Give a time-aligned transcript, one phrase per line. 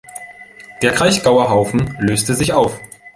[0.81, 2.79] Der Kraichgauer Haufen löste sich auf.